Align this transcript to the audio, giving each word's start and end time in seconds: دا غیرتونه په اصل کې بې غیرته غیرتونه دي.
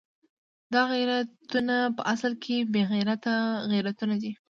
دا 0.73 0.81
غیرتونه 0.91 1.75
په 1.95 2.01
اصل 2.13 2.33
کې 2.43 2.55
بې 2.73 2.81
غیرته 2.91 3.33
غیرتونه 3.71 4.15
دي. 4.21 4.31